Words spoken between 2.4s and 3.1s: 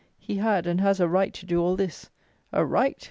A right?